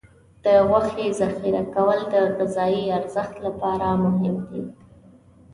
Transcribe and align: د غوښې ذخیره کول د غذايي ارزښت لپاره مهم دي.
د 0.43 0.45
غوښې 0.67 1.07
ذخیره 1.19 1.63
کول 1.73 1.99
د 2.13 2.15
غذايي 2.37 2.83
ارزښت 2.97 3.35
لپاره 3.47 3.87
مهم 4.03 4.35
دي. 4.49 4.61